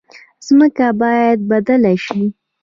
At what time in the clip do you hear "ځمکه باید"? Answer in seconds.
0.45-1.39